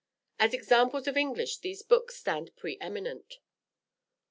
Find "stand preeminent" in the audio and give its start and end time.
2.15-3.35